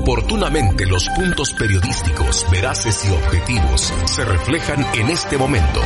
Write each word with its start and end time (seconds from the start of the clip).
Oportunamente 0.00 0.86
los 0.86 1.08
puntos 1.08 1.52
periodísticos, 1.52 2.46
veraces 2.52 3.04
y 3.04 3.12
objetivos 3.12 3.92
se 4.06 4.24
reflejan 4.24 4.86
en 4.94 5.10
este 5.10 5.36
momento. 5.36 5.80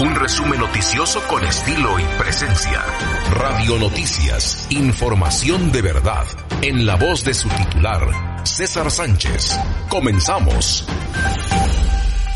Un 0.00 0.14
resumen 0.14 0.60
noticioso 0.60 1.20
con 1.26 1.44
estilo 1.44 1.98
y 1.98 2.04
presencia. 2.16 2.84
Radio 3.32 3.78
Noticias, 3.78 4.68
información 4.70 5.72
de 5.72 5.82
verdad, 5.82 6.24
en 6.62 6.86
la 6.86 6.94
voz 6.94 7.24
de 7.24 7.34
su 7.34 7.48
titular, 7.48 8.46
César 8.46 8.88
Sánchez. 8.90 9.58
Comenzamos. 9.88 10.86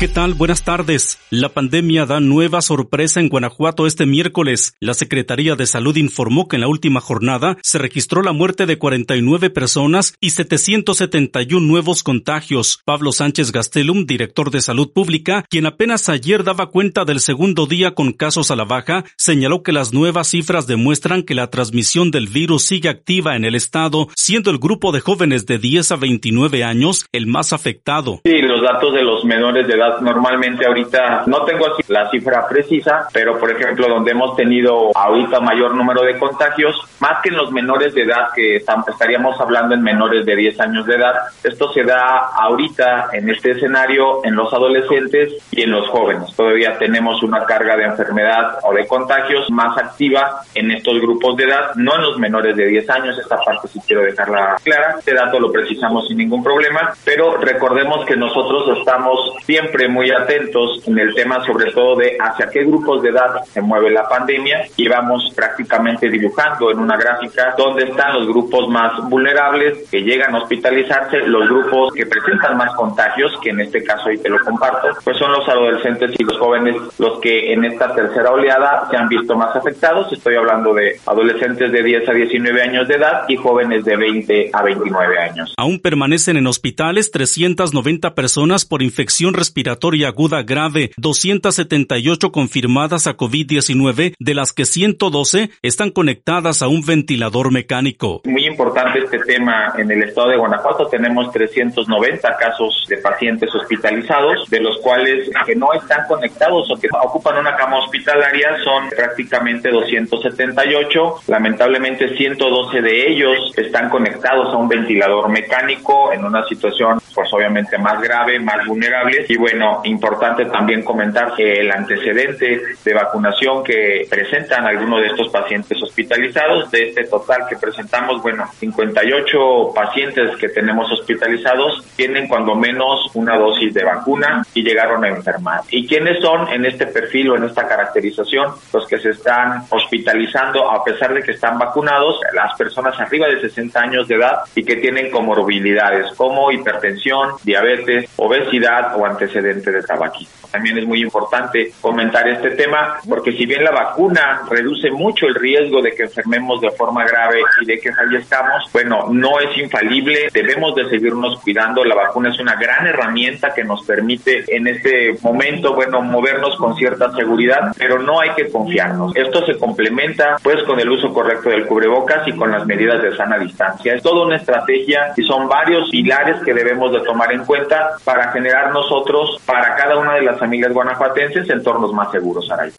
¿Qué 0.01 0.07
tal? 0.07 0.33
Buenas 0.33 0.63
tardes. 0.63 1.19
La 1.29 1.49
pandemia 1.49 2.07
da 2.07 2.19
nueva 2.19 2.63
sorpresa 2.63 3.19
en 3.19 3.29
Guanajuato 3.29 3.85
este 3.85 4.07
miércoles. 4.07 4.73
La 4.79 4.95
Secretaría 4.95 5.55
de 5.55 5.67
Salud 5.67 5.95
informó 5.95 6.47
que 6.47 6.55
en 6.55 6.61
la 6.61 6.67
última 6.67 7.01
jornada 7.01 7.59
se 7.61 7.77
registró 7.77 8.23
la 8.23 8.31
muerte 8.31 8.65
de 8.65 8.79
49 8.79 9.51
personas 9.51 10.15
y 10.19 10.31
771 10.31 11.67
nuevos 11.67 12.01
contagios. 12.01 12.81
Pablo 12.83 13.11
Sánchez 13.11 13.51
Gastelum, 13.51 14.07
director 14.07 14.49
de 14.49 14.61
Salud 14.61 14.91
Pública, 14.91 15.45
quien 15.51 15.67
apenas 15.67 16.09
ayer 16.09 16.43
daba 16.43 16.71
cuenta 16.71 17.05
del 17.05 17.19
segundo 17.19 17.67
día 17.67 17.93
con 17.93 18.11
casos 18.11 18.49
a 18.49 18.55
la 18.55 18.65
baja, 18.65 19.05
señaló 19.17 19.61
que 19.61 19.71
las 19.71 19.93
nuevas 19.93 20.29
cifras 20.29 20.65
demuestran 20.65 21.21
que 21.21 21.35
la 21.35 21.51
transmisión 21.51 22.09
del 22.09 22.25
virus 22.25 22.63
sigue 22.63 22.89
activa 22.89 23.35
en 23.35 23.45
el 23.45 23.53
estado, 23.53 24.07
siendo 24.15 24.49
el 24.49 24.57
grupo 24.57 24.91
de 24.93 25.01
jóvenes 25.01 25.45
de 25.45 25.59
10 25.59 25.91
a 25.91 25.95
29 25.97 26.63
años 26.63 27.05
el 27.11 27.27
más 27.27 27.53
afectado. 27.53 28.19
Datos 28.61 28.93
de 28.93 29.03
los 29.03 29.25
menores 29.25 29.67
de 29.67 29.73
edad 29.73 29.99
normalmente 30.01 30.65
ahorita 30.65 31.23
no 31.25 31.43
tengo 31.43 31.65
la 31.87 32.09
cifra 32.09 32.47
precisa, 32.47 33.07
pero 33.13 33.39
por 33.39 33.51
ejemplo 33.51 33.87
donde 33.87 34.11
hemos 34.11 34.35
tenido 34.35 34.91
ahorita 34.95 35.39
mayor 35.39 35.75
número 35.75 36.03
de 36.03 36.17
contagios, 36.17 36.75
más 36.99 37.21
que 37.21 37.29
en 37.29 37.37
los 37.37 37.51
menores 37.51 37.93
de 37.93 38.03
edad 38.03 38.29
que 38.35 38.57
estaríamos 38.57 39.39
hablando 39.39 39.75
en 39.75 39.81
menores 39.81 40.25
de 40.25 40.35
10 40.35 40.59
años 40.59 40.85
de 40.85 40.95
edad, 40.95 41.13
esto 41.43 41.71
se 41.73 41.83
da 41.83 42.29
ahorita 42.35 43.09
en 43.13 43.29
este 43.29 43.51
escenario 43.51 44.23
en 44.23 44.35
los 44.35 44.53
adolescentes 44.53 45.33
y 45.51 45.63
en 45.63 45.71
los 45.71 45.87
jóvenes. 45.89 46.33
Todavía 46.35 46.77
tenemos 46.77 47.23
una 47.23 47.45
carga 47.45 47.75
de 47.75 47.85
enfermedad 47.85 48.59
o 48.63 48.73
de 48.73 48.87
contagios 48.87 49.49
más 49.49 49.77
activa 49.77 50.41
en 50.53 50.71
estos 50.71 50.99
grupos 51.01 51.35
de 51.37 51.45
edad, 51.45 51.75
no 51.75 51.95
en 51.95 52.01
los 52.01 52.17
menores 52.17 52.55
de 52.55 52.67
10 52.67 52.89
años, 52.89 53.17
esta 53.17 53.37
parte 53.37 53.67
sí 53.67 53.79
quiero 53.85 54.03
dejarla 54.03 54.57
clara, 54.63 54.95
este 54.99 55.13
dato 55.13 55.39
lo 55.39 55.51
precisamos 55.51 56.07
sin 56.07 56.17
ningún 56.17 56.43
problema, 56.43 56.93
pero 57.03 57.37
recordemos 57.37 58.05
que 58.05 58.15
nosotros 58.15 58.50
estamos 58.59 59.33
siempre 59.45 59.87
muy 59.87 60.11
atentos 60.11 60.85
en 60.85 60.99
el 60.99 61.13
tema 61.13 61.43
sobre 61.45 61.71
todo 61.71 61.95
de 61.95 62.17
hacia 62.19 62.49
qué 62.49 62.63
grupos 62.63 63.01
de 63.01 63.09
edad 63.09 63.43
se 63.45 63.61
mueve 63.61 63.89
la 63.91 64.07
pandemia 64.07 64.65
y 64.75 64.87
vamos 64.87 65.31
prácticamente 65.35 66.09
dibujando 66.09 66.71
en 66.71 66.79
una 66.79 66.97
gráfica 66.97 67.55
dónde 67.57 67.85
están 67.85 68.13
los 68.13 68.27
grupos 68.27 68.67
más 68.69 69.09
vulnerables 69.09 69.89
que 69.89 70.01
llegan 70.01 70.35
a 70.35 70.39
hospitalizarse, 70.39 71.19
los 71.19 71.47
grupos 71.47 71.93
que 71.93 72.05
presentan 72.05 72.57
más 72.57 72.75
contagios, 72.75 73.31
que 73.41 73.51
en 73.51 73.61
este 73.61 73.83
caso 73.83 74.09
ahí 74.09 74.17
te 74.17 74.29
lo 74.29 74.39
comparto, 74.39 74.89
pues 75.03 75.17
son 75.17 75.31
los 75.31 75.47
adolescentes 75.47 76.11
y 76.17 76.23
los 76.23 76.37
jóvenes 76.37 76.75
los 76.99 77.19
que 77.19 77.53
en 77.53 77.63
esta 77.63 77.93
tercera 77.95 78.31
oleada 78.31 78.87
se 78.89 78.97
han 78.97 79.07
visto 79.07 79.35
más 79.35 79.55
afectados. 79.55 80.11
Estoy 80.11 80.35
hablando 80.35 80.73
de 80.73 80.99
adolescentes 81.05 81.71
de 81.71 81.83
10 81.83 82.09
a 82.09 82.13
19 82.13 82.61
años 82.61 82.87
de 82.87 82.95
edad 82.95 83.23
y 83.27 83.37
jóvenes 83.37 83.85
de 83.85 83.95
20 83.95 84.49
a 84.53 84.61
29 84.61 85.19
años. 85.19 85.53
Aún 85.57 85.79
permanecen 85.79 86.37
en 86.37 86.47
hospitales 86.47 87.11
390 87.11 88.13
personas 88.13 88.40
por 88.41 88.81
infección 88.81 89.35
respiratoria 89.35 90.07
aguda 90.07 90.41
grave, 90.41 90.89
278 90.97 92.31
confirmadas 92.31 93.05
a 93.05 93.15
COVID-19, 93.15 94.15
de 94.17 94.33
las 94.33 94.51
que 94.51 94.65
112 94.65 95.51
están 95.61 95.91
conectadas 95.91 96.63
a 96.63 96.67
un 96.67 96.83
ventilador 96.83 97.51
mecánico. 97.51 98.21
Muy 98.25 98.47
importante 98.47 98.97
este 98.97 99.19
tema 99.19 99.73
en 99.77 99.91
el 99.91 100.01
estado 100.01 100.29
de 100.29 100.37
Guanajuato. 100.37 100.87
Tenemos 100.87 101.31
390 101.31 102.35
casos 102.37 102.85
de 102.89 102.97
pacientes 102.97 103.53
hospitalizados, 103.53 104.49
de 104.49 104.59
los 104.59 104.79
cuales 104.79 105.29
que 105.45 105.55
no 105.55 105.71
están 105.73 106.07
conectados 106.07 106.67
o 106.71 106.79
que 106.79 106.87
ocupan 107.03 107.37
una 107.37 107.55
cama 107.55 107.77
hospitalaria 107.77 108.57
son 108.63 108.89
prácticamente 108.89 109.69
278. 109.69 111.15
Lamentablemente 111.27 112.17
112 112.17 112.81
de 112.81 113.11
ellos 113.11 113.53
están 113.55 113.89
conectados 113.89 114.51
a 114.51 114.57
un 114.57 114.67
ventilador 114.67 115.29
mecánico 115.29 116.11
en 116.11 116.25
una 116.25 116.43
situación 116.47 116.99
pues 117.13 117.31
obviamente 117.33 117.77
más 117.77 118.01
grave, 118.01 118.30
más 118.39 118.65
vulnerable 118.65 119.25
y 119.27 119.37
bueno, 119.37 119.81
importante 119.83 120.45
también 120.45 120.83
comentar 120.83 121.33
que 121.35 121.61
el 121.61 121.71
antecedente 121.71 122.61
de 122.83 122.93
vacunación 122.93 123.63
que 123.63 124.07
presentan 124.09 124.65
algunos 124.65 125.01
de 125.01 125.07
estos 125.07 125.29
pacientes 125.29 125.81
hospitalizados, 125.81 126.71
de 126.71 126.89
este 126.89 127.05
total 127.05 127.45
que 127.49 127.55
presentamos, 127.57 128.21
bueno, 128.21 128.45
58 128.59 129.71
pacientes 129.73 130.35
que 130.37 130.49
tenemos 130.49 130.91
hospitalizados 130.91 131.85
tienen 131.95 132.27
cuando 132.27 132.55
menos 132.55 133.09
una 133.13 133.37
dosis 133.37 133.73
de 133.73 133.83
vacuna 133.83 134.43
y 134.53 134.63
llegaron 134.63 135.03
a 135.03 135.09
enfermar. 135.09 135.61
¿Y 135.69 135.87
quiénes 135.87 136.21
son 136.21 136.47
en 136.49 136.65
este 136.65 136.87
perfil 136.87 137.29
o 137.31 137.37
en 137.37 137.45
esta 137.45 137.67
caracterización? 137.67 138.53
Los 138.73 138.87
que 138.87 138.99
se 138.99 139.09
están 139.09 139.63
hospitalizando 139.69 140.69
a 140.69 140.83
pesar 140.83 141.13
de 141.13 141.21
que 141.21 141.31
están 141.31 141.57
vacunados, 141.57 142.19
las 142.33 142.55
personas 142.57 142.99
arriba 142.99 143.27
de 143.27 143.41
60 143.41 143.79
años 143.79 144.07
de 144.07 144.15
edad 144.15 144.41
y 144.55 144.63
que 144.63 144.77
tienen 144.77 145.11
comorbilidades 145.11 146.11
como 146.15 146.51
hipertensión, 146.51 147.31
diabetes, 147.43 148.09
obesidad 148.17 148.97
o 148.99 149.05
antecedentes 149.05 149.73
de 149.73 149.83
tabaquismo. 149.83 150.40
También 150.51 150.77
es 150.77 150.85
muy 150.85 151.01
importante 151.01 151.71
comentar 151.81 152.27
este 152.27 152.51
tema 152.51 152.97
porque 153.07 153.31
si 153.33 153.45
bien 153.45 153.63
la 153.63 153.71
vacuna 153.71 154.41
reduce 154.49 154.91
mucho 154.91 155.25
el 155.27 155.35
riesgo 155.35 155.81
de 155.81 155.91
que 155.91 156.03
enfermemos 156.03 156.61
de 156.61 156.71
forma 156.71 157.05
grave 157.05 157.41
y 157.61 157.65
de 157.65 157.79
que 157.79 157.93
fallezcamos, 157.93 158.69
bueno, 158.73 159.07
no 159.09 159.39
es 159.39 159.57
infalible, 159.57 160.29
debemos 160.33 160.75
de 160.75 160.89
seguirnos 160.89 161.39
cuidando. 161.41 161.83
La 161.83 161.95
vacuna 161.95 162.29
es 162.29 162.39
una 162.39 162.55
gran 162.55 162.87
herramienta 162.87 163.53
que 163.53 163.63
nos 163.63 163.85
permite 163.85 164.43
en 164.47 164.67
este 164.67 165.17
momento, 165.21 165.73
bueno, 165.73 166.01
movernos 166.01 166.57
con 166.57 166.75
cierta 166.75 167.11
seguridad, 167.13 167.73
pero 167.77 167.99
no 167.99 168.19
hay 168.19 168.31
que 168.31 168.49
confiarnos. 168.49 169.15
Esto 169.15 169.45
se 169.45 169.57
complementa 169.57 170.37
pues 170.43 170.63
con 170.63 170.79
el 170.79 170.89
uso 170.89 171.13
correcto 171.13 171.49
del 171.49 171.65
cubrebocas 171.65 172.27
y 172.27 172.33
con 172.33 172.51
las 172.51 172.65
medidas 172.65 173.01
de 173.01 173.15
sana 173.15 173.37
distancia. 173.37 173.93
Es 173.93 174.03
toda 174.03 174.25
una 174.25 174.37
estrategia 174.37 175.13
y 175.15 175.23
son 175.23 175.47
varios 175.47 175.89
pilares 175.89 176.37
que 176.43 176.53
debemos 176.53 176.91
de 176.91 177.01
tomar 177.01 177.31
en 177.31 177.45
cuenta 177.45 177.91
para 178.03 178.31
generar 178.31 178.71
nosotros 178.71 179.39
para 179.45 179.75
cada 179.75 179.97
una 179.97 180.15
de 180.15 180.21
las 180.21 180.40
familias 180.41 180.73
guanajuatenses 180.73 181.47
entornos 181.51 181.93
más 181.93 182.11
seguros, 182.11 182.49
Aray. 182.49 182.71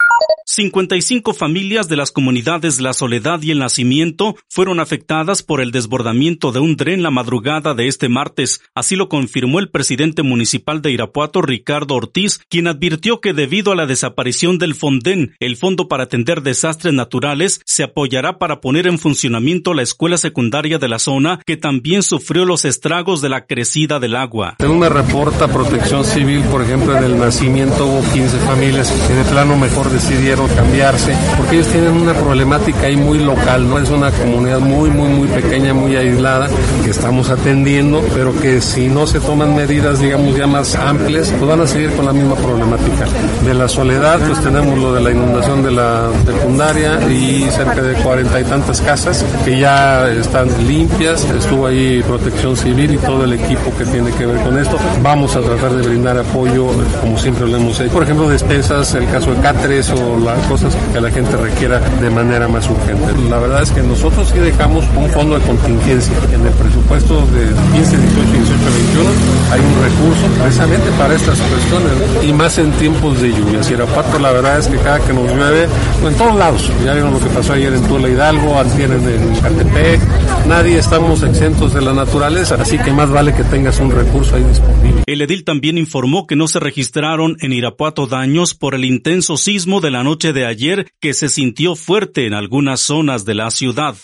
55 0.55 1.33
familias 1.33 1.89
de 1.89 1.95
las 1.95 2.11
comunidades 2.11 2.79
La 2.79 2.93
Soledad 2.93 3.41
y 3.41 3.49
El 3.49 3.57
Nacimiento 3.57 4.35
fueron 4.47 4.79
afectadas 4.79 5.41
por 5.41 5.61
el 5.61 5.71
desbordamiento 5.71 6.51
de 6.51 6.59
un 6.59 6.75
dren 6.75 7.01
la 7.01 7.09
madrugada 7.09 7.73
de 7.73 7.87
este 7.87 8.07
martes. 8.07 8.61
Así 8.75 8.95
lo 8.95 9.09
confirmó 9.09 9.57
el 9.57 9.71
presidente 9.71 10.21
municipal 10.21 10.83
de 10.83 10.91
Irapuato, 10.91 11.41
Ricardo 11.41 11.95
Ortiz, 11.95 12.39
quien 12.51 12.67
advirtió 12.67 13.19
que 13.19 13.33
debido 13.33 13.71
a 13.71 13.75
la 13.75 13.87
desaparición 13.87 14.59
del 14.59 14.75
Fonden, 14.75 15.35
el 15.39 15.57
Fondo 15.57 15.87
para 15.87 16.03
Atender 16.03 16.43
Desastres 16.43 16.93
Naturales, 16.93 17.59
se 17.65 17.81
apoyará 17.81 18.37
para 18.37 18.61
poner 18.61 18.85
en 18.85 18.99
funcionamiento 18.99 19.73
la 19.73 19.81
escuela 19.81 20.17
secundaria 20.17 20.77
de 20.77 20.87
la 20.87 20.99
zona, 20.99 21.39
que 21.47 21.57
también 21.57 22.03
sufrió 22.03 22.45
los 22.45 22.63
estragos 22.63 23.23
de 23.23 23.29
la 23.29 23.47
crecida 23.47 23.99
del 23.99 24.15
agua. 24.15 24.57
En 24.59 24.69
una 24.69 24.89
reporta 24.89 25.47
Protección 25.47 26.05
Civil, 26.05 26.43
por 26.51 26.61
ejemplo, 26.61 26.95
en 26.95 27.05
el 27.05 27.17
Nacimiento 27.17 27.87
hubo 27.87 28.13
15 28.13 28.37
familias 28.37 28.91
que 29.07 29.15
de 29.15 29.23
plano 29.23 29.57
mejor 29.57 29.89
decidieron 29.89 30.42
cambiarse, 30.47 31.13
porque 31.37 31.55
ellos 31.57 31.67
tienen 31.67 31.91
una 31.91 32.13
problemática 32.13 32.87
ahí 32.87 32.95
muy 32.95 33.19
local, 33.19 33.67
¿no? 33.67 33.79
Es 33.79 33.89
una 33.89 34.11
comunidad 34.11 34.59
muy, 34.59 34.89
muy, 34.89 35.09
muy 35.09 35.27
pequeña, 35.27 35.73
muy 35.73 35.95
aislada, 35.95 36.47
que 36.83 36.91
estamos 36.91 37.29
atendiendo, 37.29 38.03
pero 38.13 38.33
que 38.39 38.61
si 38.61 38.87
no 38.87 39.07
se 39.07 39.19
toman 39.19 39.55
medidas, 39.55 39.99
digamos, 39.99 40.35
ya 40.35 40.47
más 40.47 40.75
amplias, 40.75 41.31
pues 41.37 41.49
van 41.49 41.61
a 41.61 41.67
seguir 41.67 41.91
con 41.91 42.05
la 42.05 42.13
misma 42.13 42.35
problemática. 42.35 43.05
De 43.45 43.53
la 43.53 43.67
soledad, 43.67 44.19
pues 44.25 44.41
tenemos 44.41 44.77
lo 44.77 44.93
de 44.93 45.01
la 45.01 45.11
inundación 45.11 45.63
de 45.63 45.71
la 45.71 46.09
secundaria 46.25 46.99
y 47.09 47.47
cerca 47.51 47.81
de 47.81 47.93
cuarenta 47.95 48.39
y 48.39 48.43
tantas 48.43 48.81
casas 48.81 49.25
que 49.45 49.59
ya 49.59 50.09
están 50.09 50.47
limpias, 50.67 51.25
estuvo 51.37 51.67
ahí 51.67 52.03
protección 52.07 52.55
civil 52.55 52.93
y 52.93 52.97
todo 52.97 53.23
el 53.23 53.33
equipo 53.33 53.71
que 53.77 53.85
tiene 53.85 54.11
que 54.11 54.25
ver 54.25 54.41
con 54.41 54.57
esto. 54.57 54.77
Vamos 55.01 55.35
a 55.35 55.41
tratar 55.41 55.73
de 55.73 55.87
brindar 55.87 56.17
apoyo 56.17 56.67
como 57.01 57.17
siempre 57.17 57.47
lo 57.47 57.57
hemos 57.57 57.79
hecho. 57.79 57.91
Por 57.91 58.03
ejemplo, 58.03 58.29
despensas, 58.29 58.93
el 58.95 59.09
caso 59.09 59.33
de 59.33 59.41
Catres 59.41 59.89
o 59.91 60.17
la 60.19 60.32
cosas 60.47 60.75
que 60.91 61.01
la 61.01 61.11
gente 61.11 61.35
requiera 61.37 61.79
de 61.79 62.09
manera 62.09 62.47
más 62.47 62.69
urgente. 62.69 63.13
La 63.29 63.39
verdad 63.39 63.63
es 63.63 63.71
que 63.71 63.81
nosotros 63.81 64.29
sí 64.29 64.39
dejamos 64.39 64.85
un 64.95 65.09
fondo 65.09 65.39
de 65.39 65.45
contingencia 65.45 66.13
en 66.33 66.45
el 66.45 66.53
presupuesto 66.53 67.25
de 67.27 67.47
15, 67.73 67.97
18, 67.97 68.31
18, 68.31 68.63
21. 68.93 69.09
Hay 69.51 69.59
un 69.59 69.83
recurso 69.83 70.27
precisamente 70.41 70.91
para 70.97 71.15
estas 71.15 71.39
cuestiones 71.39 72.23
y 72.23 72.33
más 72.33 72.57
en 72.57 72.71
tiempos 72.73 73.21
de 73.21 73.29
lluvias. 73.29 73.69
Irapuato 73.69 74.19
la 74.19 74.31
verdad 74.31 74.59
es 74.59 74.67
que 74.67 74.77
cada 74.77 74.99
que 74.99 75.13
nos 75.13 75.29
llueve, 75.31 75.67
en 76.05 76.15
todos 76.15 76.35
lados, 76.35 76.71
ya 76.83 76.93
vieron 76.93 77.13
lo 77.13 77.19
que 77.19 77.27
pasó 77.27 77.53
ayer 77.53 77.73
en 77.73 77.81
Tula 77.87 78.09
Hidalgo, 78.09 78.59
antier 78.59 78.91
en 78.91 79.35
Catepec, 79.41 80.01
nadie 80.47 80.77
estamos 80.77 81.23
exentos 81.23 81.73
de 81.73 81.81
la 81.81 81.93
naturaleza, 81.93 82.55
así 82.59 82.77
que 82.77 82.91
más 82.91 83.09
vale 83.09 83.33
que 83.33 83.43
tengas 83.43 83.79
un 83.79 83.91
recurso 83.91 84.35
ahí 84.35 84.43
disponible. 84.43 85.03
El 85.05 85.21
edil 85.21 85.43
también 85.43 85.77
informó 85.77 86.27
que 86.27 86.35
no 86.35 86.47
se 86.47 86.59
registraron 86.59 87.37
en 87.41 87.53
Irapuato 87.53 88.07
daños 88.07 88.53
por 88.53 88.75
el 88.75 88.85
intenso 88.85 89.37
sismo 89.37 89.81
de 89.81 89.91
la 89.91 90.03
noche 90.03 90.22
de 90.31 90.45
ayer 90.45 90.93
que 91.01 91.13
se 91.13 91.27
sintió 91.27 91.75
fuerte 91.75 92.25
en 92.25 92.33
algunas 92.33 92.79
zonas 92.79 93.25
de 93.25 93.33
la 93.33 93.51
ciudad. 93.51 93.95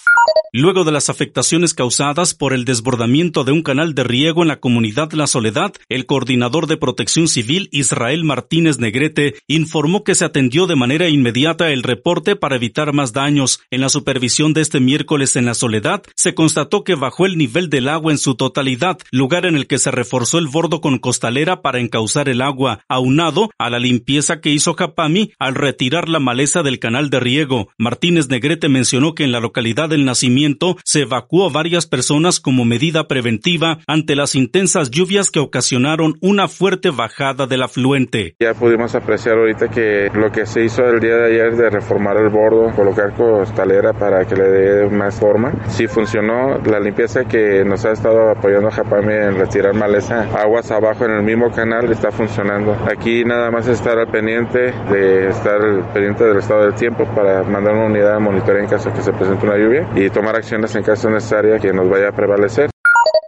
Luego 0.51 0.83
de 0.83 0.91
las 0.91 1.11
afectaciones 1.11 1.75
causadas 1.75 2.33
por 2.33 2.53
el 2.53 2.65
desbordamiento 2.65 3.43
de 3.43 3.51
un 3.51 3.61
canal 3.61 3.93
de 3.93 4.03
riego 4.03 4.41
en 4.41 4.47
la 4.47 4.59
comunidad 4.59 5.11
La 5.11 5.27
Soledad, 5.27 5.73
el 5.89 6.07
coordinador 6.07 6.65
de 6.65 6.75
protección 6.75 7.27
civil 7.27 7.69
Israel 7.71 8.23
Martínez 8.23 8.79
Negrete 8.79 9.35
informó 9.47 10.03
que 10.03 10.15
se 10.15 10.25
atendió 10.25 10.65
de 10.65 10.75
manera 10.75 11.07
inmediata 11.07 11.69
el 11.69 11.83
reporte 11.83 12.35
para 12.35 12.55
evitar 12.55 12.93
más 12.93 13.13
daños. 13.13 13.61
En 13.69 13.81
la 13.81 13.89
supervisión 13.89 14.53
de 14.53 14.61
este 14.61 14.79
miércoles 14.79 15.35
en 15.35 15.45
La 15.45 15.53
Soledad, 15.53 16.01
se 16.15 16.33
constató 16.33 16.83
que 16.83 16.95
bajó 16.95 17.27
el 17.27 17.37
nivel 17.37 17.69
del 17.69 17.87
agua 17.87 18.11
en 18.11 18.17
su 18.17 18.33
totalidad, 18.33 18.97
lugar 19.11 19.45
en 19.45 19.55
el 19.55 19.67
que 19.67 19.77
se 19.77 19.91
reforzó 19.91 20.39
el 20.39 20.47
bordo 20.47 20.81
con 20.81 20.97
costalera 20.97 21.61
para 21.61 21.79
encauzar 21.79 22.27
el 22.27 22.41
agua, 22.41 22.79
aunado 22.89 23.51
a 23.59 23.69
la 23.69 23.77
limpieza 23.77 24.41
que 24.41 24.49
hizo 24.49 24.73
Japami 24.73 25.31
al 25.37 25.53
retirar 25.53 26.09
la 26.09 26.19
maleza 26.19 26.63
del 26.63 26.79
canal 26.79 27.11
de 27.11 27.19
riego. 27.19 27.69
Martínez 27.77 28.29
Negrete 28.29 28.67
mencionó 28.67 29.13
que 29.13 29.25
en 29.25 29.31
la 29.31 29.41
localidad 29.41 29.89
del 29.89 30.05
nacimiento 30.05 30.38
se 30.83 31.01
evacuó 31.01 31.49
varias 31.49 31.85
personas 31.85 32.39
como 32.39 32.65
medida 32.65 33.07
preventiva 33.07 33.79
ante 33.87 34.15
las 34.15 34.35
intensas 34.35 34.89
lluvias 34.89 35.31
que 35.31 35.39
ocasionaron 35.39 36.15
una 36.21 36.47
fuerte 36.47 36.91
bajada 36.91 37.47
del 37.47 37.63
afluente. 37.63 38.35
Ya 38.39 38.53
pudimos 38.53 38.95
apreciar 38.95 39.37
ahorita 39.37 39.69
que 39.69 40.09
lo 40.13 40.31
que 40.31 40.45
se 40.45 40.63
hizo 40.63 40.83
el 40.85 40.99
día 40.99 41.15
de 41.15 41.27
ayer 41.27 41.55
de 41.55 41.69
reformar 41.69 42.17
el 42.17 42.29
bordo, 42.29 42.73
colocar 42.75 43.13
costalera 43.15 43.93
para 43.93 44.25
que 44.25 44.35
le 44.35 44.43
dé 44.43 44.89
más 44.89 45.19
forma, 45.19 45.53
sí 45.67 45.87
funcionó. 45.87 46.59
La 46.65 46.79
limpieza 46.79 47.25
que 47.25 47.63
nos 47.65 47.85
ha 47.85 47.91
estado 47.91 48.31
apoyando 48.31 48.69
Japame 48.71 49.25
en 49.25 49.35
retirar 49.37 49.73
maleza 49.73 50.29
aguas 50.39 50.71
abajo 50.71 51.05
en 51.05 51.11
el 51.11 51.23
mismo 51.23 51.51
canal 51.51 51.91
está 51.91 52.11
funcionando. 52.11 52.73
Aquí 52.89 53.23
nada 53.23 53.51
más 53.51 53.67
estar 53.67 53.97
al 53.97 54.07
pendiente 54.07 54.71
de 54.91 55.29
estar 55.29 55.59
pendiente 55.93 56.23
del 56.23 56.37
estado 56.37 56.63
del 56.63 56.75
tiempo 56.75 57.05
para 57.15 57.43
mandar 57.43 57.73
una 57.73 57.85
unidad 57.85 58.13
de 58.13 58.19
monitoreo 58.19 58.61
en 58.61 58.69
caso 58.69 58.93
que 58.93 59.01
se 59.01 59.11
presente 59.11 59.45
una 59.45 59.57
lluvia 59.57 59.87
y 59.95 60.09
tomar 60.09 60.28
acciones 60.35 60.75
en 60.75 60.83
caso 60.83 61.09
necesaria 61.09 61.59
que 61.59 61.73
nos 61.73 61.89
vaya 61.89 62.09
a 62.09 62.11
prevalecer. 62.11 62.69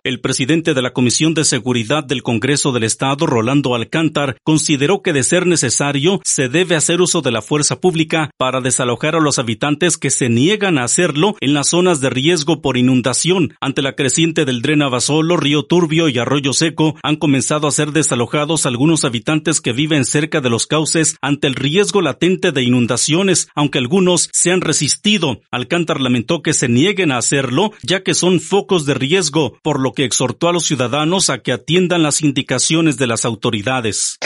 El 0.03 0.19
presidente 0.19 0.74
de 0.74 0.81
la 0.81 0.94
Comisión 0.94 1.36
de 1.36 1.45
Seguridad 1.45 2.03
del 2.03 2.24
Congreso 2.24 2.71
del 2.71 2.86
Estado, 2.86 3.27
Rolando 3.27 3.75
Alcántar, 3.75 4.36
consideró 4.44 5.03
que 5.03 5.13
de 5.13 5.21
ser 5.21 5.45
necesario 5.45 6.21
se 6.24 6.50
debe 6.50 6.75
hacer 6.75 7.01
uso 7.01 7.21
de 7.21 7.30
la 7.30 7.44
fuerza 7.44 7.80
pública 7.80 8.31
para 8.36 8.62
desalojar 8.62 9.15
a 9.15 9.19
los 9.19 9.38
habitantes 9.38 10.00
que 10.00 10.09
se 10.09 10.27
niegan 10.27 10.80
a 10.80 10.86
hacerlo 10.86 11.36
en 11.39 11.53
las 11.53 11.69
zonas 11.69 12.01
de 12.01 12.09
riesgo 12.09 12.63
por 12.63 12.77
inundación. 12.77 13.53
Ante 13.62 13.83
la 13.83 13.94
creciente 13.94 14.44
del 14.44 14.63
Drena 14.63 14.89
Basolo, 14.89 15.38
Río 15.38 15.65
Turbio 15.65 16.09
y 16.09 16.18
Arroyo 16.18 16.53
Seco, 16.53 16.95
han 17.03 17.18
comenzado 17.18 17.68
a 17.68 17.71
ser 17.71 17.92
desalojados 17.92 18.65
algunos 18.65 19.06
habitantes 19.06 19.62
que 19.62 19.71
viven 19.71 20.06
cerca 20.06 20.42
de 20.42 20.50
los 20.50 20.65
cauces 20.65 21.15
ante 21.21 21.45
el 21.45 21.53
riesgo 21.53 22.01
latente 22.01 22.51
de 22.51 22.63
inundaciones, 22.63 23.50
aunque 23.53 23.77
algunos 23.77 24.31
se 24.33 24.50
han 24.50 24.62
resistido. 24.62 25.42
Alcántar 25.51 26.01
lamentó 26.01 26.42
que 26.42 26.53
se 26.53 26.69
nieguen 26.69 27.12
a 27.12 27.19
hacerlo, 27.19 27.71
ya 27.83 28.01
que 28.01 28.15
son 28.15 28.39
focos 28.39 28.88
de 28.88 28.95
riesgo, 28.95 29.59
por 29.62 29.80
lo 29.80 29.90
que 29.93 30.05
exhortó 30.05 30.49
a 30.49 30.53
los 30.53 30.65
ciudadanos 30.65 31.29
a 31.29 31.39
que 31.39 31.51
atiendan 31.51 32.03
las 32.03 32.21
indicaciones 32.21 32.97
de 32.97 33.07
las 33.07 33.25
autoridades. 33.25 34.17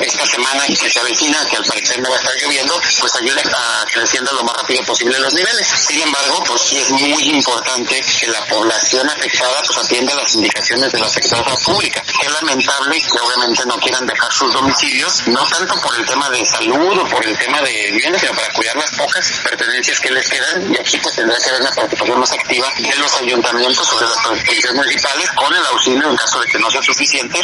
Esta 0.00 0.26
semana 0.26 0.64
que 0.66 0.90
se 0.90 0.98
avecina, 0.98 1.44
que 1.46 1.56
al 1.56 1.64
parecer 1.64 2.00
no 2.00 2.10
va 2.10 2.16
a 2.16 2.18
estar 2.18 2.34
lloviendo, 2.40 2.80
pues 3.00 3.14
ayude 3.16 3.42
a 3.54 3.84
creciendo 3.92 4.32
lo 4.32 4.44
más 4.44 4.56
rápido 4.56 4.82
posible 4.84 5.18
los 5.18 5.34
niveles. 5.34 5.66
Sin 5.66 6.00
embargo, 6.00 6.42
pues 6.46 6.62
sí 6.62 6.78
es 6.78 6.90
muy 6.90 7.30
importante 7.30 8.00
que 8.20 8.26
la 8.28 8.44
población 8.46 9.08
afectada 9.08 9.62
pues 9.66 9.78
atienda 9.78 10.14
las 10.14 10.34
indicaciones 10.34 10.92
de 10.92 10.98
la 10.98 11.08
Secretaría 11.08 11.54
Pública. 11.64 12.02
Es 12.22 12.32
lamentable 12.32 13.00
que 13.00 13.20
obviamente 13.20 13.66
no 13.66 13.78
quieran 13.78 14.06
dejar 14.06 14.32
sus 14.32 14.52
domicilios, 14.52 15.26
no 15.28 15.44
tanto 15.46 15.74
por 15.80 15.94
el 15.96 16.06
tema 16.06 16.30
de 16.30 16.44
salud 16.44 16.98
o 16.98 17.08
por 17.08 17.26
el 17.26 17.36
tema 17.38 17.60
de 17.62 17.90
vivienda, 17.92 18.18
sino 18.18 18.32
para 18.34 18.52
cuidar 18.52 18.76
las 18.76 18.90
pocas 18.92 19.40
pertenencias 19.42 20.00
que 20.00 20.10
les 20.10 20.28
quedan. 20.28 20.72
Y 20.72 20.78
aquí 20.78 20.98
pues 20.98 21.14
tendrá 21.14 21.36
que 21.38 21.48
haber 21.48 21.62
una 21.62 21.70
participación 21.70 22.20
más 22.20 22.32
activa 22.32 22.72
de 22.76 22.96
los 22.96 23.14
ayuntamientos 23.16 23.86
sobre 23.86 24.06
las 24.06 24.18
policías 24.18 24.74
municipales 24.74 25.30
con 25.32 25.54
el 25.54 25.66
auxilio 25.66 26.10
en 26.10 26.16
caso 26.16 26.40
de 26.40 26.46
que 26.46 26.58
no 26.58 26.70
sea 26.70 26.82
suficiente, 26.82 27.40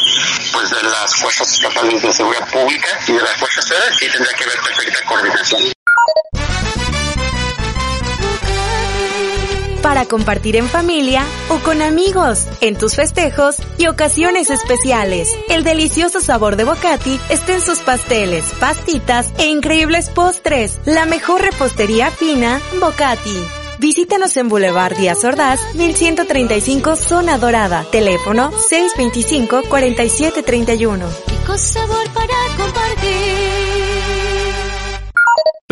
pues 0.53 0.71
de 0.71 0.83
las 0.83 1.15
fuerzas 1.17 1.53
estatales 1.53 2.03
de 2.03 2.13
seguridad 2.13 2.44
pública 2.47 2.89
y 3.07 3.13
de 3.13 3.21
las 3.21 3.37
fuerzas 3.37 3.69
federales 3.69 3.97
sí 3.99 4.07
tendrá 4.11 4.33
que 4.35 4.45
haber 4.45 4.59
perfecta 4.61 5.05
coordinación. 5.07 5.75
para 9.85 10.07
compartir 10.07 10.57
en 10.57 10.67
familia 10.67 11.23
o 11.51 11.59
con 11.59 11.83
amigos, 11.83 12.47
en 12.63 12.75
tus 12.75 12.97
festejos 12.97 13.57
y 13.77 13.87
ocasiones 13.87 14.49
especiales. 14.49 15.31
El 15.51 15.63
delicioso 15.63 16.23
sabor 16.23 16.57
de 16.57 16.65
Bocati 16.65 17.21
está 17.29 17.53
en 17.53 17.61
sus 17.61 17.81
pasteles, 17.81 18.47
pastitas 18.59 19.31
e 19.37 19.47
increíbles 19.49 20.09
postres. 20.09 20.81
La 20.87 21.05
mejor 21.05 21.43
repostería 21.43 22.11
fina, 22.11 22.63
Bocati. 22.81 23.64
Visítanos 23.79 24.37
en 24.37 24.49
Boulevard 24.49 24.97
Díaz 24.97 25.23
Ordaz, 25.25 25.61
1135 25.75 26.97
Zona 26.97 27.39
Dorada. 27.39 27.85
Teléfono 27.91 28.53
625-4731. 28.53 31.07
Rico 31.27 31.59
sabor 31.59 32.09
para 32.13 32.35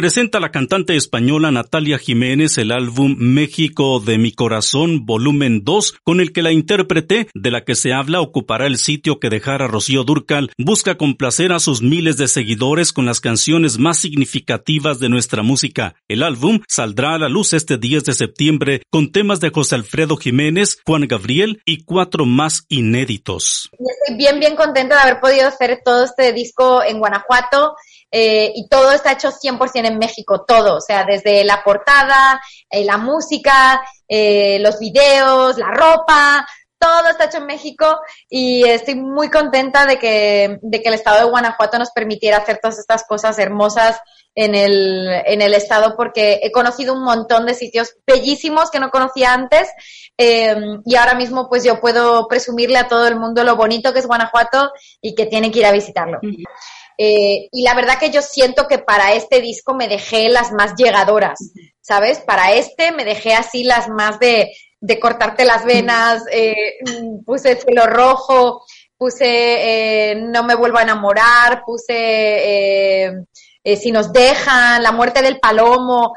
Presenta 0.03 0.41
la 0.41 0.51
cantante 0.51 0.97
española 0.97 1.53
Natalia 1.53 1.97
Jiménez 1.97 2.59
el 2.59 2.73
álbum 2.73 3.15
México 3.21 4.01
de 4.01 4.19
mi 4.19 4.33
corazón 4.33 5.07
volumen 5.07 5.63
2 5.63 5.95
con 6.03 6.21
el 6.21 6.33
que 6.33 6.43
la 6.43 6.51
intérprete 6.51 7.29
de 7.33 7.51
la 7.53 7.63
que 7.63 7.77
se 7.77 7.93
habla 7.93 8.21
ocupará 8.21 8.67
el 8.67 8.79
sitio 8.79 9.21
que 9.21 9.31
dejara 9.31 9.69
Rocío 9.69 10.03
Durcal 10.03 10.51
busca 10.59 10.97
complacer 10.97 11.53
a 11.53 11.61
sus 11.61 11.83
miles 11.83 12.17
de 12.17 12.27
seguidores 12.27 12.93
con 12.93 13.07
las 13.07 13.21
canciones 13.21 13.79
más 13.79 13.97
significativas 13.97 14.99
de 14.99 15.09
nuestra 15.09 15.45
música. 15.45 15.95
El 16.09 16.25
álbum 16.25 16.59
saldrá 16.67 17.15
a 17.15 17.19
la 17.19 17.29
luz 17.29 17.53
este 17.53 17.79
10 17.79 18.05
de 18.05 18.15
septiembre 18.15 18.83
con 18.91 19.13
temas 19.13 19.39
de 19.39 19.51
José 19.51 19.77
Alfredo 19.77 20.17
Jiménez, 20.17 20.79
Juan 20.85 21.07
Gabriel 21.07 21.63
y 21.65 21.85
cuatro 21.85 22.27
más 22.27 22.65
inéditos. 22.69 23.71
Estoy 23.71 24.17
bien 24.17 24.41
bien 24.41 24.57
contenta 24.57 24.97
de 24.97 25.03
haber 25.03 25.21
podido 25.21 25.47
hacer 25.47 25.81
todo 25.85 26.07
este 26.07 26.33
disco 26.33 26.83
en 26.83 26.99
Guanajuato 26.99 27.77
eh, 28.15 28.53
y 28.55 28.69
todo 28.69 28.93
está 28.93 29.13
hecho 29.13 29.31
100% 29.31 29.87
en 29.87 29.92
México, 29.99 30.45
todo, 30.47 30.77
o 30.77 30.81
sea, 30.81 31.05
desde 31.05 31.45
la 31.45 31.63
portada, 31.63 32.41
eh, 32.71 32.85
la 32.85 32.99
música, 32.99 33.83
eh, 34.09 34.59
los 34.61 34.79
videos, 34.79 35.59
la 35.59 35.71
ropa, 35.71 36.47
todo 36.79 37.09
está 37.09 37.27
hecho 37.27 37.39
en 37.39 37.47
México 37.47 38.01
y 38.29 38.65
estoy 38.65 38.97
muy 38.97 39.31
contenta 39.31 39.87
de 39.87 39.99
que, 39.99 40.59
de 40.61 40.83
que 40.83 40.89
el 40.89 40.95
estado 40.95 41.19
de 41.19 41.31
Guanajuato 41.31 41.79
nos 41.79 41.93
permitiera 41.93 42.39
hacer 42.39 42.59
todas 42.61 42.79
estas 42.79 43.05
cosas 43.07 43.39
hermosas 43.39 44.01
en 44.35 44.57
el, 44.57 45.09
en 45.27 45.43
el 45.43 45.55
estado 45.55 45.95
porque 45.97 46.41
he 46.43 46.51
conocido 46.51 46.95
un 46.95 47.05
montón 47.05 47.47
de 47.47 47.55
sitios 47.55 47.95
bellísimos 48.05 48.71
que 48.71 48.81
no 48.81 48.91
conocía 48.91 49.33
antes 49.33 49.69
y 50.19 50.97
ahora 50.97 51.15
mismo 51.15 51.49
pues 51.49 51.65
yo 51.65 51.81
puedo 51.81 52.27
presumirle 52.29 52.79
a 52.79 52.89
todo 52.89 53.07
el 53.07 53.17
mundo 53.17 53.45
lo 53.45 53.57
bonito 53.57 53.93
que 53.93 54.01
es 54.01 54.07
Guanajuato 54.07 54.73
y 55.01 55.15
que 55.15 55.27
tiene 55.27 55.51
que 55.53 55.61
ir 55.61 55.67
a 55.67 55.73
visitarlo. 55.73 56.19
Eh, 56.99 57.49
y 57.51 57.63
la 57.63 57.75
verdad 57.75 57.99
que 57.99 58.11
yo 58.11 58.23
siento 58.23 58.67
que 58.69 58.79
para 58.79 59.13
este 59.13 59.41
disco 59.41 59.75
me 59.75 59.89
dejé 59.89 60.29
las 60.29 60.53
más 60.53 60.75
llegadoras, 60.77 61.39
¿sabes? 61.81 62.21
Para 62.21 62.53
este 62.53 62.93
me 62.93 63.05
dejé 63.05 63.35
así 63.35 63.65
las 63.65 63.89
más 63.89 64.19
de, 64.19 64.53
de 64.81 65.01
cortarte 65.01 65.45
las 65.45 65.65
venas, 65.65 66.23
eh, 66.31 66.79
puse 67.25 67.57
cielo 67.57 67.87
rojo, 67.87 68.65
puse 68.97 70.11
eh, 70.11 70.15
no 70.17 70.45
me 70.45 70.55
vuelvo 70.55 70.79
a 70.79 70.83
enamorar, 70.83 71.63
puse 71.65 73.27
si 73.65 73.93
nos 73.93 74.13
dejan, 74.13 74.83
la 74.83 74.91
muerte 74.91 75.23
del 75.23 75.39
palomo, 75.39 76.15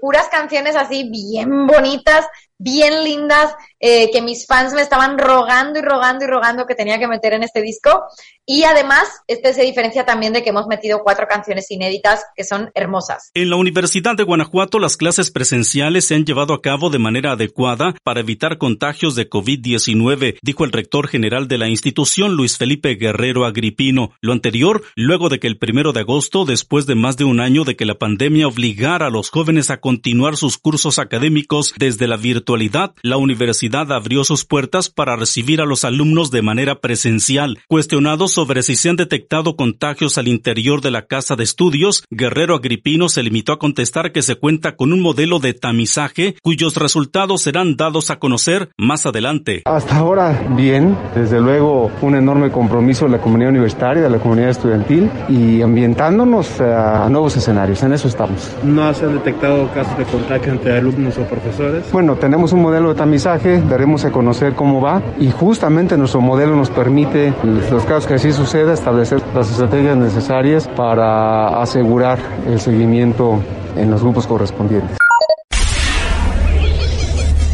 puras 0.00 0.28
canciones 0.28 0.76
así 0.76 1.10
bien 1.10 1.66
bonitas 1.66 2.26
bien 2.58 3.04
lindas 3.04 3.54
eh, 3.80 4.10
que 4.10 4.22
mis 4.22 4.46
fans 4.46 4.72
me 4.72 4.80
estaban 4.80 5.18
rogando 5.18 5.78
y 5.78 5.82
rogando 5.82 6.24
y 6.24 6.28
rogando 6.28 6.66
que 6.66 6.74
tenía 6.74 6.98
que 6.98 7.08
meter 7.08 7.34
en 7.34 7.42
este 7.42 7.60
disco. 7.60 8.04
Y 8.48 8.62
además, 8.62 9.08
este 9.26 9.52
se 9.52 9.64
diferencia 9.64 10.04
también 10.04 10.32
de 10.32 10.44
que 10.44 10.50
hemos 10.50 10.68
metido 10.68 11.00
cuatro 11.02 11.26
canciones 11.28 11.68
inéditas 11.68 12.24
que 12.36 12.44
son 12.44 12.70
hermosas. 12.76 13.32
En 13.34 13.50
la 13.50 13.56
Universidad 13.56 14.14
de 14.14 14.22
Guanajuato, 14.22 14.78
las 14.78 14.96
clases 14.96 15.32
presenciales 15.32 16.06
se 16.06 16.14
han 16.14 16.24
llevado 16.24 16.54
a 16.54 16.62
cabo 16.62 16.88
de 16.88 17.00
manera 17.00 17.32
adecuada 17.32 17.96
para 18.04 18.20
evitar 18.20 18.56
contagios 18.56 19.16
de 19.16 19.28
COVID-19, 19.28 20.38
dijo 20.42 20.64
el 20.64 20.70
rector 20.70 21.08
general 21.08 21.48
de 21.48 21.58
la 21.58 21.68
institución, 21.68 22.36
Luis 22.36 22.56
Felipe 22.56 22.94
Guerrero 22.94 23.46
Agripino. 23.46 24.12
Lo 24.20 24.32
anterior, 24.32 24.84
luego 24.94 25.28
de 25.28 25.40
que 25.40 25.48
el 25.48 25.58
primero 25.58 25.92
de 25.92 26.00
agosto, 26.00 26.44
después 26.44 26.86
de 26.86 26.94
más 26.94 27.16
de 27.16 27.24
un 27.24 27.40
año 27.40 27.64
de 27.64 27.74
que 27.74 27.84
la 27.84 27.98
pandemia 27.98 28.46
obligara 28.46 29.08
a 29.08 29.10
los 29.10 29.30
jóvenes 29.30 29.70
a 29.70 29.80
continuar 29.80 30.36
sus 30.36 30.56
cursos 30.56 31.00
académicos 31.00 31.74
desde 31.78 32.06
la 32.06 32.16
virtualidad, 32.16 32.94
la 33.02 33.16
universidad 33.16 33.90
abrió 33.90 34.22
sus 34.22 34.44
puertas 34.44 34.88
para 34.88 35.16
recibir 35.16 35.60
a 35.60 35.66
los 35.66 35.84
alumnos 35.84 36.30
de 36.30 36.42
manera 36.42 36.80
presencial. 36.80 37.58
Cuestionados 37.66 38.35
sobre 38.36 38.62
si 38.62 38.76
se 38.76 38.90
han 38.90 38.96
detectado 38.96 39.56
contagios 39.56 40.18
al 40.18 40.28
interior 40.28 40.82
de 40.82 40.90
la 40.90 41.06
casa 41.06 41.36
de 41.36 41.42
estudios, 41.42 42.04
Guerrero 42.10 42.54
Agripino 42.54 43.08
se 43.08 43.22
limitó 43.22 43.52
a 43.52 43.58
contestar 43.58 44.12
que 44.12 44.20
se 44.20 44.34
cuenta 44.34 44.76
con 44.76 44.92
un 44.92 45.00
modelo 45.00 45.38
de 45.38 45.54
tamizaje 45.54 46.34
cuyos 46.42 46.76
resultados 46.76 47.40
serán 47.40 47.76
dados 47.76 48.10
a 48.10 48.18
conocer 48.18 48.68
más 48.76 49.06
adelante. 49.06 49.62
Hasta 49.64 49.96
ahora, 49.96 50.48
bien, 50.54 50.98
desde 51.14 51.40
luego 51.40 51.90
un 52.02 52.14
enorme 52.14 52.50
compromiso 52.50 53.06
de 53.06 53.12
la 53.12 53.22
comunidad 53.22 53.52
universitaria, 53.52 54.02
de 54.02 54.10
la 54.10 54.18
comunidad 54.18 54.50
estudiantil 54.50 55.10
y 55.30 55.62
ambientándonos 55.62 56.60
a 56.60 57.08
nuevos 57.08 57.38
escenarios, 57.38 57.82
en 57.84 57.94
eso 57.94 58.06
estamos. 58.06 58.54
¿No 58.62 58.92
se 58.92 59.06
han 59.06 59.14
detectado 59.14 59.66
casos 59.72 59.96
de 59.96 60.04
contagio 60.04 60.52
entre 60.52 60.76
alumnos 60.76 61.16
o 61.16 61.22
profesores? 61.22 61.90
Bueno, 61.90 62.16
tenemos 62.16 62.52
un 62.52 62.60
modelo 62.60 62.90
de 62.90 62.96
tamizaje, 62.96 63.62
daremos 63.62 64.04
a 64.04 64.12
conocer 64.12 64.52
cómo 64.52 64.82
va 64.82 65.00
y 65.18 65.30
justamente 65.30 65.96
nuestro 65.96 66.20
modelo 66.20 66.54
nos 66.54 66.68
permite 66.68 67.32
los 67.42 67.82
casos 67.86 68.06
que 68.06 68.25
así 68.26 68.36
suceda, 68.36 68.72
establecer 68.72 69.22
las 69.34 69.50
estrategias 69.50 69.96
necesarias 69.96 70.68
para 70.76 71.60
asegurar 71.62 72.18
el 72.46 72.60
seguimiento 72.60 73.40
en 73.76 73.90
los 73.90 74.02
grupos 74.02 74.26
correspondientes. 74.26 74.96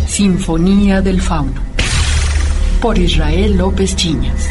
Sinfonía 0.07 1.03
del 1.03 1.21
Fauno 1.21 1.61
por 2.81 2.99
Israel 2.99 3.57
López 3.57 3.97
Chiñas. 3.97 4.49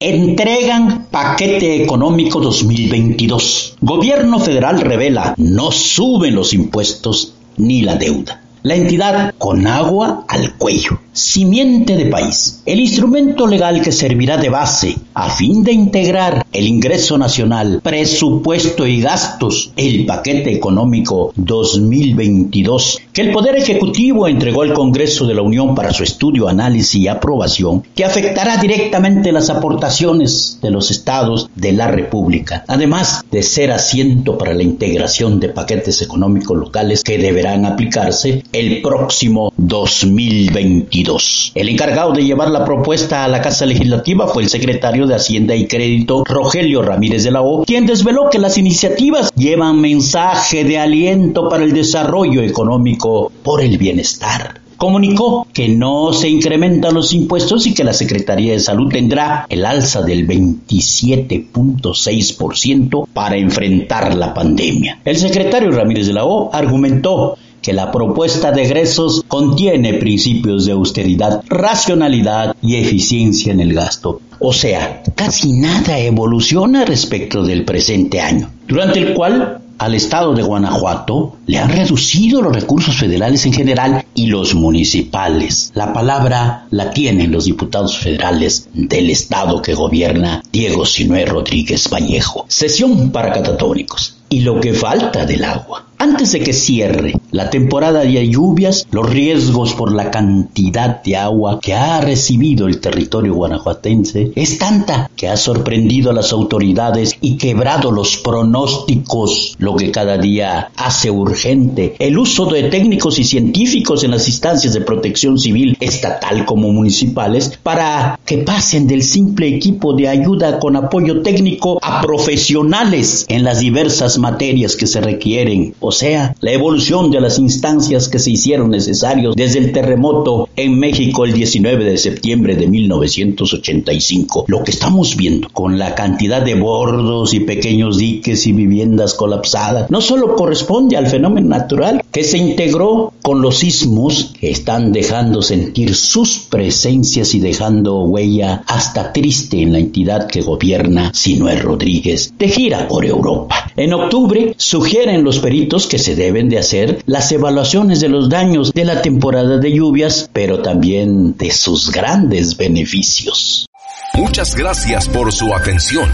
Entregan 0.00 1.06
paquete 1.10 1.82
económico 1.82 2.40
2022. 2.40 3.76
Gobierno 3.80 4.38
federal 4.38 4.80
revela, 4.80 5.34
no 5.38 5.70
suben 5.70 6.34
los 6.34 6.52
impuestos 6.52 7.34
ni 7.56 7.82
la 7.82 7.96
deuda. 7.96 8.43
La 8.66 8.76
entidad 8.76 9.34
con 9.36 9.66
agua 9.66 10.24
al 10.26 10.54
cuello 10.54 10.98
simiente 11.12 11.96
de 11.96 12.06
país, 12.06 12.62
el 12.66 12.80
instrumento 12.80 13.46
legal 13.46 13.80
que 13.82 13.92
servirá 13.92 14.36
de 14.36 14.48
base 14.48 14.96
a 15.14 15.30
fin 15.30 15.62
de 15.62 15.72
integrar 15.72 16.44
el 16.52 16.66
ingreso 16.66 17.16
nacional, 17.16 17.80
presupuesto 17.82 18.86
y 18.86 19.00
gastos, 19.00 19.70
el 19.76 20.06
paquete 20.06 20.52
económico 20.52 21.32
2022 21.36 23.00
que 23.12 23.20
el 23.20 23.32
Poder 23.32 23.54
Ejecutivo 23.54 24.26
entregó 24.26 24.62
al 24.62 24.72
Congreso 24.72 25.24
de 25.24 25.34
la 25.34 25.42
Unión 25.42 25.76
para 25.76 25.92
su 25.92 26.02
estudio, 26.02 26.48
análisis 26.48 26.96
y 26.96 27.06
aprobación, 27.06 27.84
que 27.94 28.04
afectará 28.04 28.56
directamente 28.56 29.30
las 29.30 29.50
aportaciones 29.50 30.58
de 30.60 30.72
los 30.72 30.90
estados 30.90 31.48
de 31.54 31.72
la 31.72 31.86
República, 31.86 32.64
además 32.66 33.24
de 33.30 33.44
ser 33.44 33.70
asiento 33.70 34.36
para 34.36 34.52
la 34.52 34.64
integración 34.64 35.38
de 35.38 35.50
paquetes 35.50 36.02
económicos 36.02 36.58
locales 36.58 37.04
que 37.04 37.18
deberán 37.18 37.66
aplicarse 37.66 38.42
el 38.54 38.82
próximo 38.82 39.52
2022. 39.56 41.52
El 41.56 41.68
encargado 41.68 42.12
de 42.12 42.24
llevar 42.24 42.50
la 42.50 42.64
propuesta 42.64 43.24
a 43.24 43.28
la 43.28 43.42
Casa 43.42 43.66
Legislativa 43.66 44.28
fue 44.28 44.44
el 44.44 44.48
secretario 44.48 45.06
de 45.06 45.16
Hacienda 45.16 45.56
y 45.56 45.66
Crédito, 45.66 46.22
Rogelio 46.24 46.82
Ramírez 46.82 47.24
de 47.24 47.32
la 47.32 47.42
O, 47.42 47.64
quien 47.64 47.84
desveló 47.84 48.30
que 48.30 48.38
las 48.38 48.56
iniciativas 48.56 49.32
llevan 49.34 49.80
mensaje 49.80 50.62
de 50.62 50.78
aliento 50.78 51.48
para 51.48 51.64
el 51.64 51.72
desarrollo 51.72 52.42
económico 52.42 53.32
por 53.42 53.60
el 53.60 53.76
bienestar 53.76 54.62
comunicó 54.76 55.46
que 55.52 55.68
no 55.68 56.12
se 56.12 56.28
incrementan 56.28 56.94
los 56.94 57.14
impuestos 57.14 57.66
y 57.66 57.74
que 57.74 57.82
la 57.84 57.94
Secretaría 57.94 58.52
de 58.52 58.60
Salud 58.60 58.88
tendrá 58.90 59.46
el 59.48 59.64
alza 59.64 60.02
del 60.02 60.28
27.6% 60.28 63.06
para 63.12 63.36
enfrentar 63.36 64.14
la 64.14 64.34
pandemia. 64.34 65.00
El 65.04 65.16
secretario 65.16 65.70
Ramírez 65.70 66.08
de 66.08 66.12
la 66.12 66.24
O 66.24 66.50
argumentó 66.52 67.36
que 67.64 67.72
la 67.72 67.90
propuesta 67.90 68.52
de 68.52 68.64
egresos 68.64 69.24
contiene 69.26 69.94
principios 69.94 70.66
de 70.66 70.72
austeridad, 70.72 71.42
racionalidad 71.48 72.54
y 72.60 72.76
eficiencia 72.76 73.52
en 73.52 73.60
el 73.60 73.72
gasto. 73.72 74.20
O 74.38 74.52
sea, 74.52 75.02
casi 75.14 75.52
nada 75.52 75.98
evoluciona 75.98 76.84
respecto 76.84 77.42
del 77.42 77.64
presente 77.64 78.20
año, 78.20 78.50
durante 78.68 78.98
el 78.98 79.14
cual 79.14 79.62
al 79.78 79.94
estado 79.94 80.34
de 80.34 80.42
Guanajuato 80.42 81.36
le 81.46 81.58
han 81.58 81.70
reducido 81.70 82.42
los 82.42 82.54
recursos 82.54 82.96
federales 82.96 83.46
en 83.46 83.54
general 83.54 84.04
y 84.14 84.26
los 84.26 84.54
municipales. 84.54 85.72
La 85.74 85.92
palabra 85.94 86.66
la 86.70 86.90
tienen 86.90 87.32
los 87.32 87.46
diputados 87.46 87.96
federales 87.96 88.68
del 88.74 89.08
estado 89.08 89.62
que 89.62 89.74
gobierna 89.74 90.42
Diego 90.52 90.84
Sinué 90.84 91.24
Rodríguez 91.24 91.88
Vallejo. 91.90 92.44
Sesión 92.48 93.10
para 93.10 93.32
catatónicos. 93.32 94.18
Y 94.34 94.40
lo 94.40 94.60
que 94.60 94.74
falta 94.74 95.24
del 95.24 95.44
agua. 95.44 95.84
Antes 96.04 96.32
de 96.32 96.40
que 96.40 96.52
cierre 96.52 97.14
la 97.30 97.50
temporada 97.50 98.00
de 98.00 98.28
lluvias, 98.28 98.86
los 98.90 99.08
riesgos 99.08 99.74
por 99.74 99.90
la 99.90 100.10
cantidad 100.10 101.02
de 101.02 101.16
agua 101.16 101.60
que 101.60 101.74
ha 101.74 102.00
recibido 102.00 102.66
el 102.66 102.78
territorio 102.78 103.34
guanajuatense 103.34 104.32
es 104.34 104.58
tanta 104.58 105.10
que 105.16 105.28
ha 105.28 105.36
sorprendido 105.36 106.10
a 106.10 106.12
las 106.12 106.32
autoridades 106.32 107.16
y 107.20 107.38
quebrado 107.38 107.90
los 107.90 108.18
pronósticos, 108.18 109.56
lo 109.58 109.76
que 109.76 109.90
cada 109.90 110.18
día 110.18 110.70
hace 110.76 111.10
urgente 111.10 111.96
el 111.98 112.18
uso 112.18 112.46
de 112.46 112.64
técnicos 112.64 113.18
y 113.18 113.24
científicos 113.24 114.04
en 114.04 114.10
las 114.10 114.28
instancias 114.28 114.74
de 114.74 114.82
protección 114.82 115.38
civil 115.38 115.76
estatal 115.80 116.44
como 116.44 116.70
municipales 116.70 117.58
para 117.62 118.18
que 118.26 118.38
pasen 118.38 118.86
del 118.86 119.02
simple 119.02 119.48
equipo 119.48 119.94
de 119.94 120.08
ayuda 120.08 120.58
con 120.58 120.76
apoyo 120.76 121.22
técnico 121.22 121.78
a 121.82 122.02
profesionales 122.02 123.24
en 123.28 123.42
las 123.42 123.60
diversas 123.60 124.18
materias 124.24 124.74
que 124.74 124.86
se 124.86 125.02
requieren 125.02 125.74
o 125.80 125.92
sea, 125.92 126.34
la 126.40 126.52
evolución 126.52 127.10
de 127.10 127.20
las 127.20 127.38
instancias 127.38 128.08
que 128.08 128.18
se 128.18 128.30
hicieron 128.30 128.70
necesarios 128.70 129.36
desde 129.36 129.58
el 129.58 129.72
terremoto 129.72 130.48
en 130.56 130.78
México 130.78 131.24
el 131.24 131.34
19 131.34 131.84
de 131.84 131.98
septiembre 131.98 132.56
de 132.56 132.66
1985. 132.66 134.46
Lo 134.48 134.64
que 134.64 134.70
estamos 134.70 135.16
viendo 135.16 135.48
con 135.52 135.78
la 135.78 135.94
cantidad 135.94 136.42
de 136.42 136.54
bordos 136.54 137.34
y 137.34 137.40
pequeños 137.40 137.98
diques 137.98 138.46
y 138.46 138.52
viviendas 138.52 139.12
colapsadas 139.12 139.90
no 139.90 140.00
solo 140.00 140.34
corresponde 140.36 140.96
al 140.96 141.06
fenómeno 141.06 141.48
natural 141.48 142.02
que 142.10 142.24
se 142.24 142.38
integró 142.38 143.12
con 143.22 143.42
los 143.42 143.58
sismos 143.58 144.32
que 144.38 144.50
están 144.50 144.92
dejando 144.92 145.42
sentir 145.42 145.94
sus 145.94 146.38
presencias 146.38 147.34
y 147.34 147.40
dejando 147.40 148.04
huella 148.04 148.62
hasta 148.66 149.12
triste 149.12 149.60
en 149.60 149.72
la 149.72 149.78
entidad 149.78 150.28
que 150.28 150.42
gobierna 150.42 151.10
Sinué 151.12 151.56
Rodríguez 151.56 152.32
de 152.38 152.48
gira 152.48 152.88
por 152.88 153.04
Europa. 153.04 153.70
En 153.76 153.92
octubre 154.04 154.54
sugieren 154.56 155.24
los 155.24 155.38
peritos 155.38 155.86
que 155.86 155.98
se 155.98 156.14
deben 156.14 156.48
de 156.48 156.58
hacer 156.58 157.02
las 157.06 157.30
evaluaciones 157.32 158.00
de 158.00 158.08
los 158.08 158.28
daños 158.28 158.72
de 158.72 158.84
la 158.84 159.02
temporada 159.02 159.58
de 159.58 159.72
lluvias, 159.72 160.30
pero 160.32 160.60
también 160.60 161.36
de 161.36 161.50
sus 161.50 161.90
grandes 161.90 162.56
beneficios. 162.56 163.66
Muchas 164.14 164.54
gracias 164.54 165.08
por 165.08 165.32
su 165.32 165.52
atención. 165.52 166.08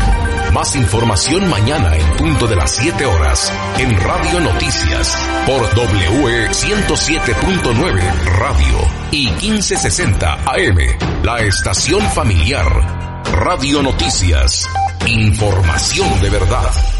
Más 0.54 0.74
información 0.74 1.48
mañana 1.50 1.94
en 1.94 2.16
punto 2.16 2.46
de 2.46 2.56
las 2.56 2.70
7 2.76 3.04
horas 3.04 3.52
en 3.78 3.90
Radio 4.00 4.40
Noticias 4.40 5.16
por 5.46 5.60
WE 5.62 6.48
107.9 6.48 8.00
Radio 8.38 8.78
y 9.12 9.26
1560 9.26 10.32
AM, 10.32 10.78
la 11.24 11.40
estación 11.42 12.00
familiar. 12.00 12.68
Radio 13.32 13.82
Noticias. 13.82 14.66
Información 15.06 16.20
de 16.22 16.30
verdad. 16.30 16.99